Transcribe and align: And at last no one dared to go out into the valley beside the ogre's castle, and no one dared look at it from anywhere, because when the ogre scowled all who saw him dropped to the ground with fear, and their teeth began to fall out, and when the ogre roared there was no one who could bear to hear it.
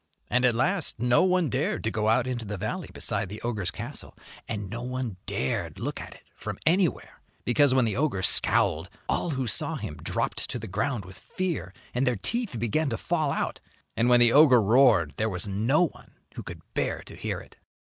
And 0.31 0.45
at 0.45 0.55
last 0.55 0.99
no 0.99 1.21
one 1.21 1.47
dared 1.47 1.83
to 1.83 1.91
go 1.91 2.09
out 2.09 2.25
into 2.25 2.43
the 2.43 2.57
valley 2.57 2.89
beside 2.91 3.29
the 3.29 3.39
ogre's 3.43 3.69
castle, 3.69 4.17
and 4.47 4.67
no 4.67 4.81
one 4.81 5.17
dared 5.27 5.77
look 5.77 6.01
at 6.01 6.15
it 6.15 6.23
from 6.33 6.57
anywhere, 6.65 7.21
because 7.45 7.75
when 7.75 7.85
the 7.85 7.95
ogre 7.95 8.23
scowled 8.23 8.89
all 9.07 9.29
who 9.29 9.45
saw 9.45 9.75
him 9.75 9.97
dropped 9.97 10.49
to 10.49 10.57
the 10.57 10.65
ground 10.65 11.05
with 11.05 11.19
fear, 11.19 11.71
and 11.93 12.07
their 12.07 12.15
teeth 12.15 12.57
began 12.57 12.89
to 12.89 12.97
fall 12.97 13.31
out, 13.31 13.59
and 13.95 14.09
when 14.09 14.19
the 14.19 14.33
ogre 14.33 14.59
roared 14.59 15.13
there 15.17 15.29
was 15.29 15.47
no 15.47 15.85
one 15.89 16.15
who 16.33 16.41
could 16.41 16.63
bear 16.73 17.03
to 17.03 17.15
hear 17.15 17.39
it. 17.39 17.57